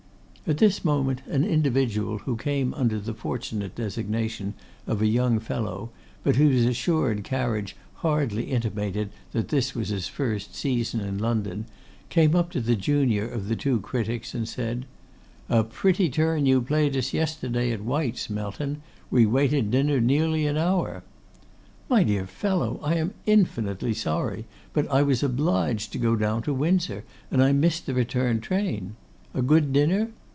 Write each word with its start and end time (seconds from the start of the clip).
At 0.47 0.57
this 0.57 0.83
moment 0.83 1.21
an 1.29 1.45
individual 1.45 2.17
who 2.17 2.35
came 2.35 2.73
under 2.73 2.99
the 2.99 3.13
fortunate 3.13 3.73
designation 3.73 4.53
of 4.85 5.01
a 5.01 5.07
young 5.07 5.39
fellow, 5.39 5.91
but 6.25 6.35
whose 6.35 6.65
assured 6.65 7.23
carriage 7.23 7.77
hardly 8.01 8.45
intimated 8.51 9.11
that 9.31 9.47
this 9.47 9.73
was 9.73 9.89
his 9.89 10.09
first 10.09 10.53
season 10.53 10.99
in 10.99 11.17
London, 11.19 11.67
came 12.09 12.35
up 12.35 12.51
to 12.51 12.59
the 12.59 12.75
junior 12.75 13.25
of 13.29 13.47
the 13.47 13.55
two 13.55 13.79
critics, 13.79 14.33
and 14.35 14.45
said, 14.45 14.85
'A 15.49 15.65
pretty 15.65 16.09
turn 16.09 16.45
you 16.45 16.61
played 16.61 16.97
us 16.97 17.13
yesterday 17.13 17.71
at 17.71 17.81
White's, 17.83 18.29
Melton. 18.29 18.81
We 19.09 19.25
waited 19.25 19.71
dinner 19.71 20.01
nearly 20.01 20.45
an 20.47 20.57
hour.' 20.57 21.03
'My 21.87 22.03
dear 22.03 22.27
fellow, 22.27 22.77
I 22.83 22.95
am 22.95 23.13
infinitely 23.25 23.93
sorry; 23.93 24.43
but 24.73 24.85
I 24.91 25.01
was 25.01 25.23
obliged 25.23 25.93
to 25.93 25.97
go 25.97 26.17
down 26.17 26.41
to 26.41 26.53
Windsor, 26.53 27.05
and 27.29 27.41
I 27.41 27.53
missed 27.53 27.85
the 27.85 27.93
return 27.93 28.41
train. 28.41 28.95
A 29.33 29.41
good 29.41 29.71
dinner? 29.71 30.09